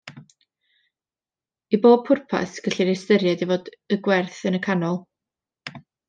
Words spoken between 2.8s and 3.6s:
ei ystyried i